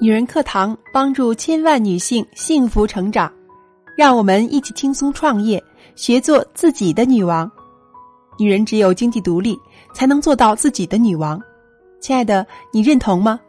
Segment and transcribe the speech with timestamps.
[0.00, 3.32] 女人课堂帮助千万女性幸福成长，
[3.96, 5.60] 让我们一起轻松创业，
[5.96, 7.50] 学做自己的女王。
[8.38, 9.58] 女人只有经济独立，
[9.92, 11.40] 才能做到自己的女王。
[11.98, 13.40] 亲爱的，你认同吗？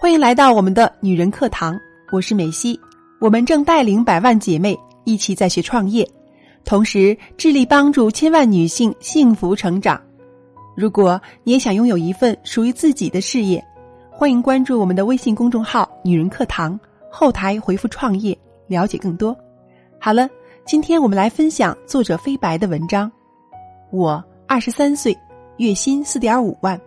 [0.00, 1.78] 欢迎来到我们的女人课堂，
[2.10, 2.78] 我是美西。
[3.20, 6.04] 我们正带领百万姐妹一起在学创业，
[6.64, 10.02] 同时致力帮助千万女性幸福成长。
[10.76, 13.64] 如果你也想拥有一份属于自己的事业，
[14.18, 16.80] 欢迎关注我们的微信公众号“女人课堂”，
[17.12, 19.36] 后台回复“创业”了解更多。
[20.00, 20.26] 好了，
[20.64, 23.12] 今天我们来分享作者飞白的文章。
[23.92, 25.14] 我二十三岁，
[25.58, 26.80] 月薪四点五万，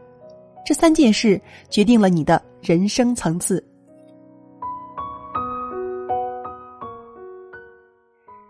[0.65, 1.39] 这三件事
[1.69, 3.63] 决定了你的人生层次。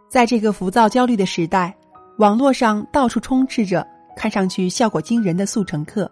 [0.08, 1.76] 在这个浮躁焦虑的时代，
[2.18, 6.10] 网络上到处充斥着看上去效果惊人的速成课。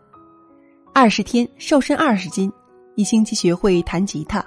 [0.99, 2.51] 二十天瘦身二十斤，
[2.95, 4.43] 一星期学会弹吉他，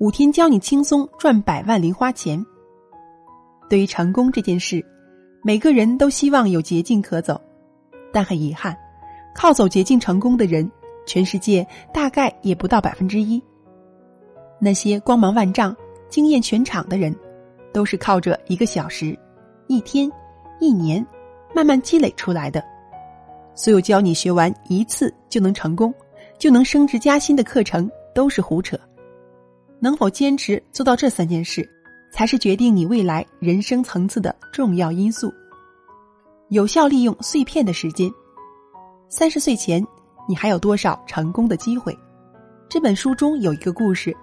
[0.00, 2.44] 五天教你轻松赚百万零花钱。
[3.70, 4.84] 对于成功这件事，
[5.44, 7.40] 每个人都希望有捷径可走，
[8.12, 8.76] 但很遗憾，
[9.32, 10.68] 靠走捷径成功的人，
[11.06, 13.40] 全世界大概也不到百分之一。
[14.58, 15.72] 那些光芒万丈、
[16.08, 17.14] 惊艳全场的人，
[17.72, 19.16] 都是靠着一个小时、
[19.68, 20.10] 一天、
[20.58, 21.06] 一年，
[21.54, 22.60] 慢慢积累出来的。
[23.56, 25.92] 所有教你学完一次就能成功、
[26.38, 28.78] 就能升职加薪的课程都是胡扯。
[29.80, 31.68] 能否坚持做到这三件事，
[32.12, 35.32] 才是决定你未来人生层次的重要因素。
[36.50, 38.10] 有效利用碎片的时间。
[39.08, 39.84] 三十岁前，
[40.28, 41.96] 你还有多少成功的机会？
[42.68, 44.14] 这本书中有一个故事：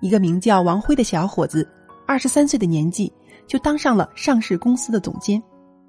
[0.00, 1.66] 一个名叫王辉的小伙子，
[2.06, 3.12] 二十三岁的年纪
[3.46, 5.42] 就当上了上市公司的总监，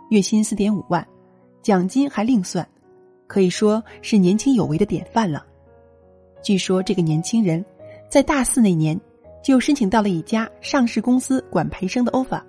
[0.09, 1.05] 月薪四点五万。
[1.63, 2.67] 奖金还另算，
[3.25, 5.45] 可以说是年轻有为的典范了。
[6.41, 7.63] 据说这个年轻人，
[8.09, 8.99] 在大四那年
[9.41, 12.41] 就申请到了一家上市公司管培生的 offer，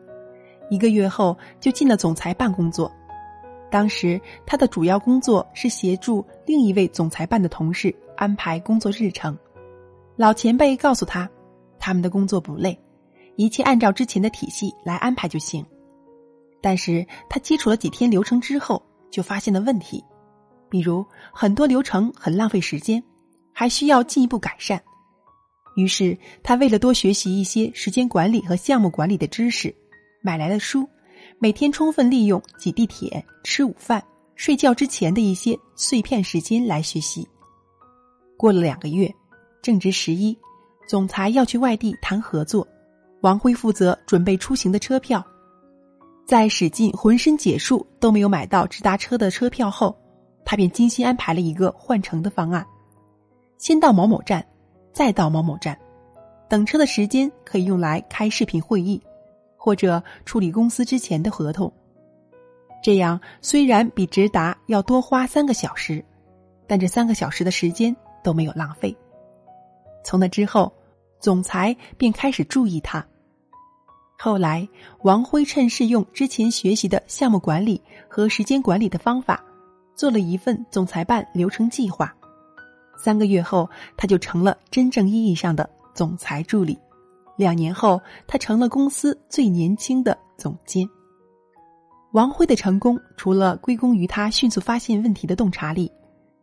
[0.68, 2.90] 一个月后就进了总裁办工作。
[3.70, 9.36] 当时他的主要工作是协助另一位总裁办的同事安排工作日程。
[10.16, 11.30] 老前辈告诉他，
[11.78, 12.76] 他们的工作不累，
[13.36, 15.64] 一切按照之前的体系来安排就行。
[16.60, 18.82] 但是他接触了几天流程之后，
[19.14, 20.02] 就发现了问题，
[20.68, 23.00] 比如很多流程很浪费时间，
[23.52, 24.82] 还需要进一步改善。
[25.76, 29.72] 于是他为了多学习一些时间管理和项目管理的知识，
[30.20, 30.88] 买来了书，
[31.38, 34.02] 每天充分利用挤地铁、吃午饭、
[34.34, 37.24] 睡觉之前的一些碎片时间来学习。
[38.36, 39.08] 过了两个月，
[39.62, 40.36] 正值十一，
[40.88, 42.66] 总裁要去外地谈合作，
[43.20, 45.24] 王辉负责准备出行的车票。
[46.26, 49.94] 在使尽浑身解数都没有买到直达车的车票后，
[50.44, 52.66] 他便精心安排了一个换乘的方案：
[53.58, 54.44] 先到某某站，
[54.92, 55.78] 再到某某站，
[56.48, 59.00] 等车的时间可以用来开视频会议，
[59.56, 61.70] 或者处理公司之前的合同。
[62.82, 66.04] 这样虽然比直达要多花三个小时，
[66.66, 68.96] 但这三个小时的时间都没有浪费。
[70.02, 70.72] 从那之后，
[71.20, 73.06] 总裁便开始注意他。
[74.16, 74.66] 后来，
[75.02, 79.44] 王辉趁势用之前学习的项目管理和时间管理的方法，
[79.94, 82.14] 做了一份总裁办流程计划。
[82.96, 86.78] 三个月后，他就成了真正意义上的总裁助理。
[87.36, 90.88] 两年后，他成了公司最年轻的总监。
[92.12, 95.90] 王辉的成功，除了归功于他迅速发现问题的洞察力，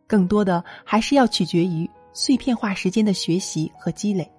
[0.06, 4.30] 更多的还是要取决于碎片化时间的学习和积累。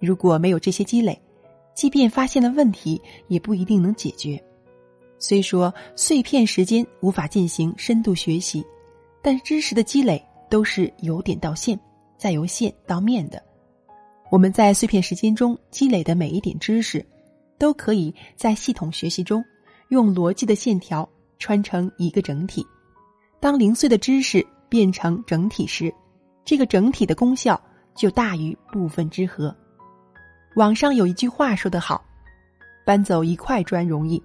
[0.00, 1.18] 如果没有这些积累，
[1.78, 4.42] 即便发现了问题，也不一定能解决。
[5.16, 8.66] 虽说碎片时间无法进行深度学习，
[9.22, 11.78] 但知识的积累都是由点到线，
[12.16, 13.40] 再由线到面的。
[14.28, 17.06] 我们在碎片时间中积累的每一点知识，
[17.58, 19.44] 都可以在系统学习中
[19.90, 22.66] 用逻辑的线条穿成一个整体。
[23.38, 25.94] 当零碎的知识变成整体时，
[26.44, 27.60] 这个整体的功效
[27.94, 29.56] 就大于部分之和。
[30.58, 32.04] 网上有一句话说得好
[32.84, 34.20] ：“搬走一块砖容易，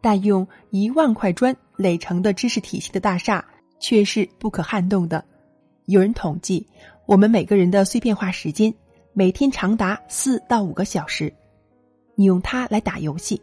[0.00, 3.44] 但用一万块砖垒成的知识体系的大厦
[3.78, 5.24] 却是不可撼动的。”
[5.86, 6.66] 有人统计，
[7.06, 8.74] 我们每个人的碎片化时间
[9.12, 11.32] 每天长达四到五个小时。
[12.16, 13.40] 你用它来打游戏，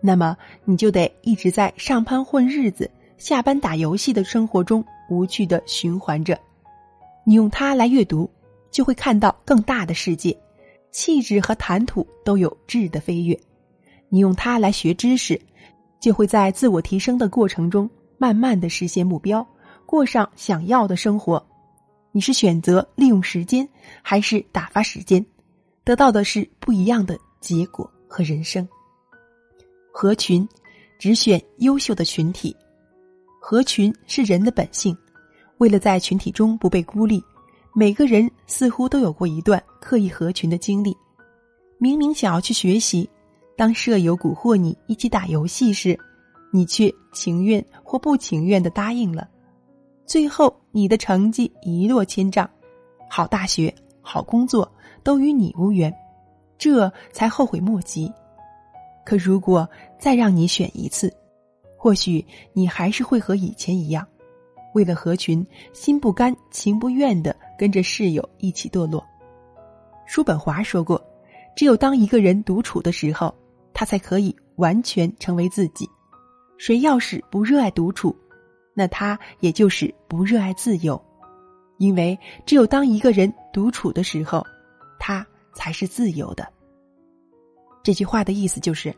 [0.00, 6.36] 那么你就得一直在上班混日子、下班打游戏的生活中无趣的循环着。
[7.22, 8.28] 你用它来阅读，
[8.72, 10.36] 就会看到更大的世界。
[10.96, 13.38] 气质和谈吐都有质的飞跃，
[14.08, 15.38] 你用它来学知识，
[16.00, 19.46] 就会在自我提升的过程中慢慢的实现目标，
[19.84, 21.46] 过上想要的生活。
[22.12, 23.68] 你是选择利用时间，
[24.00, 25.22] 还是打发时间？
[25.84, 28.66] 得到的是不一样的结果和人生。
[29.92, 30.48] 合群，
[30.98, 32.56] 只选优秀的群体。
[33.38, 34.96] 合群是人的本性，
[35.58, 37.22] 为了在群体中不被孤立，
[37.78, 40.96] 每个人似乎都有过一段刻意合群的经历。
[41.76, 43.06] 明明想要去学习，
[43.54, 45.98] 当舍友蛊惑你一起打游戏时，
[46.50, 49.28] 你却情愿或不情愿的答应了。
[50.06, 52.48] 最后，你的成绩一落千丈，
[53.10, 54.66] 好大学、好工作
[55.02, 55.94] 都与你无缘，
[56.56, 58.10] 这才后悔莫及。
[59.04, 59.68] 可如果
[59.98, 61.14] 再让你选一次，
[61.76, 62.24] 或许
[62.54, 64.08] 你还是会和以前一样，
[64.76, 69.02] 为了合群，心不甘情不愿的跟着室友一起堕落。
[70.06, 71.02] 叔本华说过
[71.56, 73.34] ：“只有当一个人独处的时候，
[73.72, 75.88] 他才可以完全成为自己。
[76.58, 78.14] 谁要是不热爱独处？”
[78.76, 81.02] 那他也就是不热爱自由，
[81.78, 84.44] 因为只有当一个人独处的时候，
[84.98, 86.46] 他才是自由的。
[87.82, 88.94] 这句话的意思就是，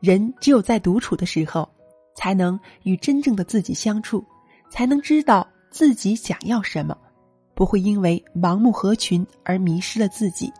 [0.00, 1.68] 人只有在独处的时候，
[2.16, 4.24] 才能与真正的自己相处，
[4.70, 6.96] 才能知道自己想要什么，
[7.54, 10.52] 不会因为盲目合群而迷失了自己。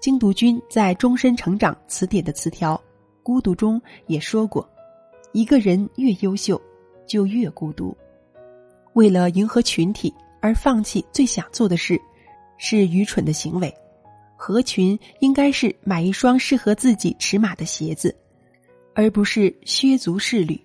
[0.00, 2.76] 精读君在《终身成长词典》的词条
[3.22, 4.68] 《孤独》中也说过，
[5.32, 6.60] 一个人越优秀。
[7.06, 7.96] 就越孤独。
[8.94, 11.96] 为了迎合群体而放弃最想做的事，
[12.58, 13.72] 是愚蠢的行为。
[14.36, 18.12] 合群应该是买一双适合自己尺码的鞋子，
[18.92, 20.60] 而不是削足适履。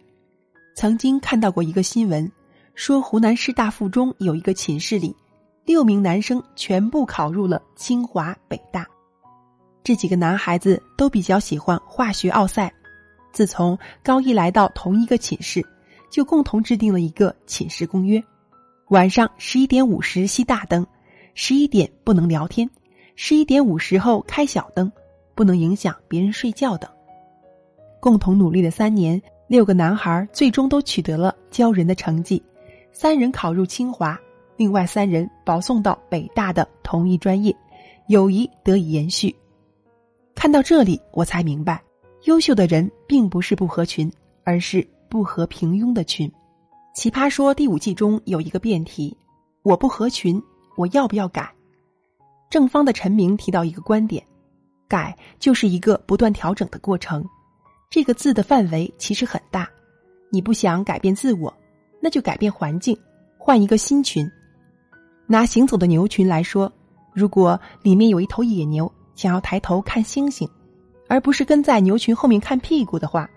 [0.75, 2.27] 曾经看到过一个新闻，
[2.83, 5.15] 说湖南师大附中有一个寝室里，
[5.65, 8.87] 六名男生全部考入了清华北大。
[9.83, 12.73] 这几个男孩子都比较喜欢化学奥赛，
[13.31, 15.63] 自从高一来到同一个寝室。
[16.09, 18.19] 就共同制定了一个寝室公约：
[18.89, 20.83] 晚上十一点五十熄大灯，
[21.35, 22.67] 十一点不能聊天，
[23.15, 24.91] 十一点五十后开小灯，
[25.35, 26.89] 不能影响别人睡觉等。
[27.99, 32.41] 共同努力了三年，六个男孩最终都取得了骄人的成绩，
[33.01, 34.15] 三人考入清华，
[34.57, 37.51] 另外三人保送到北大的同一专业，
[38.09, 39.35] 友谊得以延续。
[40.35, 41.81] 看到这里，我才明白，
[42.25, 44.07] 优秀的人并不是不合群，
[44.43, 44.87] 而是。
[45.09, 46.29] 不合平庸的群，
[46.93, 49.17] 《奇葩说》第五季中有一个辩题
[49.63, 50.39] ：“我不合群，
[50.77, 51.51] 我要不要改？”
[52.51, 54.23] 正方的陈明提到一个观点：
[54.87, 57.27] 改就是一个不断调整的过程。
[57.89, 59.67] 这个字的范围其实很大。
[60.29, 61.51] 你不想改变自我，
[62.01, 62.97] 那就改变环境，
[63.37, 64.29] 换一个新群。
[65.27, 66.69] 拿行走的牛群来说，
[67.13, 70.49] 如果里面有一头野牛想要抬头看星星，
[71.07, 73.29] 而不是跟在牛群后面看屁股的话。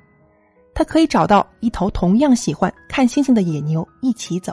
[0.75, 4.53] 他可以找到一头同样喜欢看星星的野牛一起走，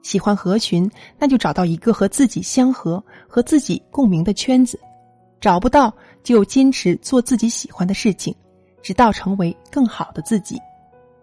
[0.00, 0.88] 喜欢合群，
[1.18, 4.78] 那就找到一个和自己相合、和自己共鸣的圈子；
[5.40, 5.92] 找不到，
[6.22, 8.32] 就坚持做自己喜欢的事情，
[8.82, 10.56] 直到成为更好的自己。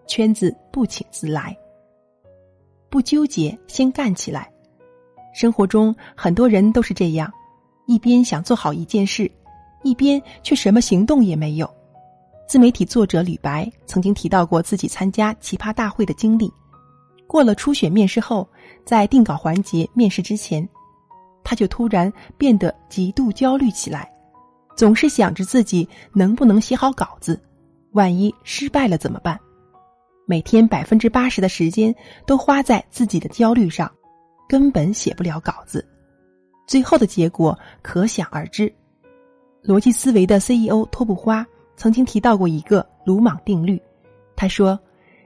[0.06, 1.56] 圈子不请自来，
[2.90, 4.50] 不纠结，先干起来。
[5.32, 7.32] 生活中很多人都是这样，
[7.86, 9.30] 一边想做好一件事，
[9.84, 11.72] 一边却什么行动也没有。
[12.48, 16.52] 自媒体作者吕白曾经提到过自己参加奇葩大会的经历。
[17.28, 18.44] 过了初选面试后，
[18.84, 20.68] 在定稿环节面试之前，
[21.44, 24.10] 他就突然变得极度焦虑起来，
[24.76, 27.40] 总是想着自己能不能写好稿子，
[27.92, 29.38] 万一失败了怎么办？
[30.30, 31.92] 每天百分之八十的时间
[32.24, 33.90] 都花在自己的焦虑上，
[34.48, 35.84] 根本写不了稿子。
[36.68, 38.72] 最后的结果可想而知。
[39.60, 41.44] 逻辑思维的 CEO 托布花。
[41.74, 43.82] 曾经提到过一个鲁莽定律，
[44.36, 44.78] 他说：“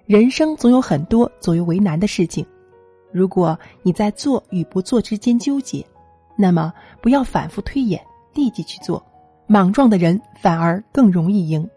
[0.07, 2.47] 人生总有很多左右为难的事情，
[3.13, 5.85] 如果你在做与不做之间纠结，
[6.35, 8.01] 那么不要反复推演，
[8.33, 9.05] 立即去做。
[9.47, 11.69] 莽撞的人反而更容易赢，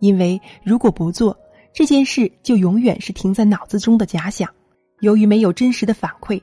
[0.00, 1.34] 因为如果不做
[1.72, 4.48] 这件事，就永远是停在脑子中的假想。
[5.00, 6.42] 由于没有真实的反馈，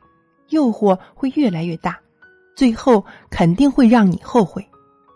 [0.50, 2.00] 诱惑会越来越大，
[2.55, 4.65] 最后肯定会让你后悔，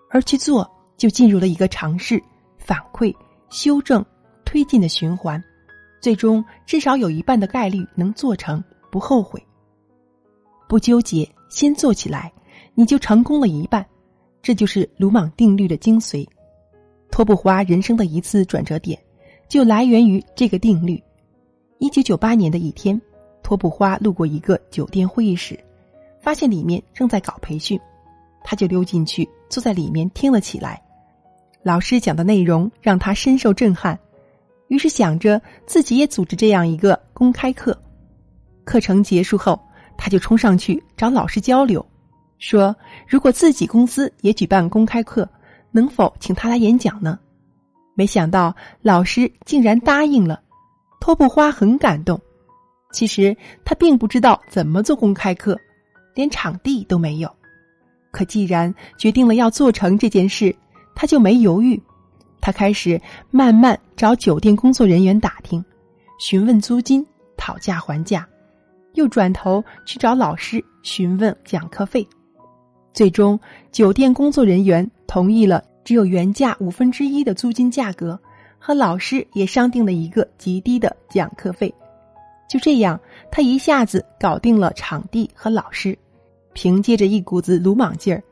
[0.09, 2.21] 而去做就进入了一个尝试。”
[2.57, 3.11] 反馈、
[3.49, 4.05] 修正、
[4.45, 5.43] 推进的循环，
[5.99, 9.41] 最终至少有一半的概率能做成，不后悔。
[10.67, 12.31] 不纠结，先做起来，
[12.75, 13.83] 你就成功了一半。
[14.43, 16.27] 这就是鲁莽定律的精髓。
[17.09, 19.01] 托布华人生的一次转折点，
[19.49, 21.03] 就来源于这个定律。
[21.79, 23.01] 一九九八年的一天，
[23.41, 25.59] 托布花路过一个酒店会议室，
[26.21, 27.79] 发现里面正在搞培训，
[28.43, 30.79] 他就溜进去，坐在里面听了起来。
[31.63, 33.97] 老师讲的内容让他深受震撼，
[34.67, 37.75] 于是想着自己也组织这样一个公开课。
[38.63, 39.59] 课程结束后，
[39.97, 41.83] 他就冲上去找老师交流，
[42.37, 42.75] 说
[43.07, 45.27] 如果自己公司也举办公开课，
[45.71, 47.19] 能否请他来演讲呢？
[47.99, 50.41] 没想到老师竟然答应了，
[51.01, 52.17] 托布花很感动。
[52.93, 55.59] 其实他并不知道怎么做公开课，
[56.15, 57.29] 连场地都没有。
[58.09, 60.55] 可既然决定了要做成这件事，
[60.95, 61.77] 他就没犹豫。
[62.39, 62.97] 他开始
[63.31, 65.61] 慢慢找酒店工作人员打听，
[66.21, 68.25] 询问租金，讨价还价，
[68.93, 72.07] 又转头去找老师询问讲课费。
[72.93, 73.37] 最终，
[73.73, 78.19] 酒店工作人员同意了只有原价五分之一的租金价格，
[78.57, 81.73] 和老师也商定了一个极低的讲课费。
[82.47, 82.99] 就这样，
[83.31, 85.97] 他一下子搞定了场地和老师，
[86.53, 88.23] 凭借着一股子鲁莽劲儿，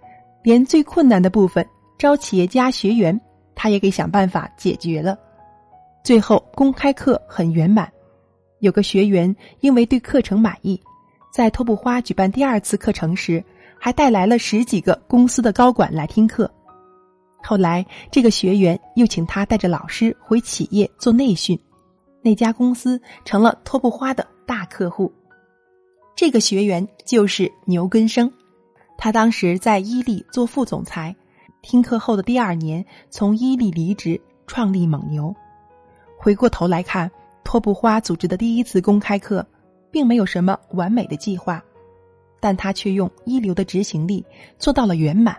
[0.44, 1.66] 连最困难的部分
[1.98, 3.20] 招企业家学员，
[3.54, 5.18] 他也给想办法解决了。
[6.04, 7.92] 最后，公开课很圆满。
[8.60, 10.82] 有个学员因为对课程满意，
[11.32, 13.44] 在托布花举办第二次课程时，
[13.80, 16.51] 还带来了十几个公司的高管来听课。
[17.48, 21.58] 后来，这个学员又请他带着老师回企业做内训。
[22.22, 25.10] 那家公司成了托布花的大客户。
[26.13, 28.30] 这个学员就是牛根生，
[28.98, 31.16] 他当时在伊利做副总裁，
[31.62, 35.34] 听课后的第二年从伊利离职，创立蒙牛。
[36.18, 37.10] 回过头来看，
[37.46, 39.48] 托布花组织的第一次公开课，
[39.89, 41.63] 并没有什么完美的计划，
[42.42, 44.25] 但他却用一流的执行力
[44.60, 45.38] 做到了圆满。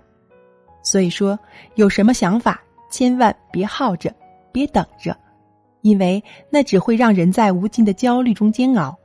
[0.82, 1.38] 所以说，
[1.74, 4.14] 有什么想法，千万别耗着，
[4.52, 5.16] 别等着。
[5.82, 8.96] 因为那只会让人在无尽的焦虑中煎熬。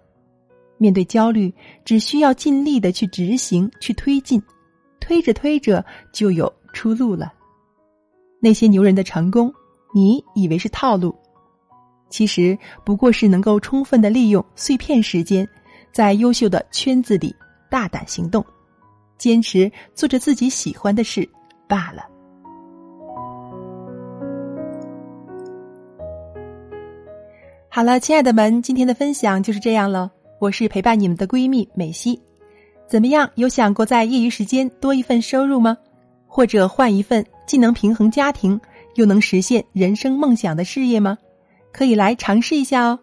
[0.78, 1.54] 面对焦虑，
[1.86, 4.42] 只需要尽力的去执行、去推进，
[5.00, 7.32] 推着推着就有出路了。
[8.42, 9.54] 那些牛人的成功，
[9.94, 11.16] 你以为是套路，
[12.10, 15.48] 其实不过是能够充分的利用碎片时间，
[15.94, 17.34] 在优秀的圈子里
[17.70, 18.44] 大胆行动，
[19.18, 21.30] 坚持做着自己喜欢的事
[21.74, 22.04] 罢了。
[27.68, 30.12] 好了，亲爱的们，今天的分享就是这样了。
[30.40, 32.22] 我是陪伴你们的闺蜜美西，
[32.86, 33.28] 怎么样？
[33.34, 35.76] 有想过在业余时间多一份收入吗？
[36.28, 38.62] 或者换一份既能平衡家庭
[38.94, 41.18] 又能实现人生梦想的事业吗？
[41.72, 43.00] 可以来尝试一下哦。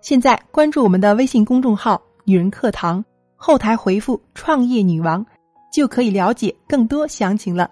[0.00, 3.04] 现在关注我们的微信公众号“女人课堂”，
[3.36, 5.24] 后台回复“创业女王”，
[5.72, 7.70] 就可以了解更多详情了。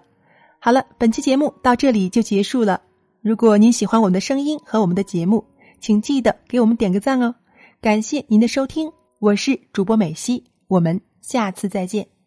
[0.61, 2.81] 好了，本期节目到这里就结束了。
[3.21, 5.45] 如果您喜欢我们的声音和我们的节目，
[5.79, 7.33] 请记得给我们点个赞哦！
[7.79, 12.18] 感谢您的收听，我是主播美西，我们下次再见。